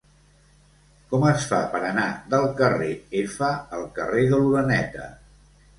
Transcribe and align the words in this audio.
Com 1.11 1.25
es 1.31 1.45
fa 1.51 1.59
per 1.75 1.83
anar 1.91 2.07
del 2.33 2.49
carrer 2.63 2.91
F 3.23 3.55
al 3.79 3.87
carrer 4.01 4.29
de 4.35 4.43
l'Oreneta? 4.45 5.11